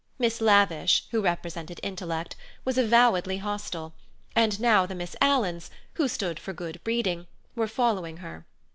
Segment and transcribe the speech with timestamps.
[0.17, 3.93] Miss Lavish, who represented intellect, was avowedly hostile,
[4.35, 8.47] and now the Miss Alans, who stood for good breeding, were following her.